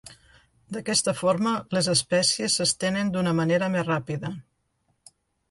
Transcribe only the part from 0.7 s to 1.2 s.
D’aquesta